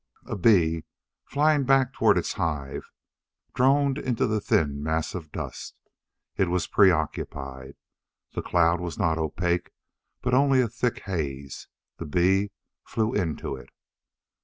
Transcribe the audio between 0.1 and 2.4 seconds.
A bee, flying back toward its